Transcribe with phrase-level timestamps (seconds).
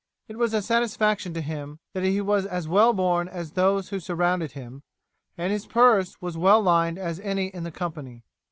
[0.27, 3.99] It was a satisfaction to him that he was as well born as those who
[3.99, 4.81] surrounded him,
[5.37, 8.23] and his purse was well lined as any in the company.